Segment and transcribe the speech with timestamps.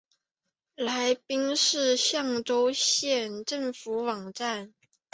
[0.77, 4.73] 来宾市象州县政府网站